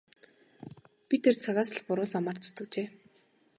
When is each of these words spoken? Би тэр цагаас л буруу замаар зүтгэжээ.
Би 1.07 1.15
тэр 1.23 1.35
цагаас 1.43 1.69
л 1.77 1.81
буруу 1.87 2.07
замаар 2.13 2.37
зүтгэжээ. 2.41 2.87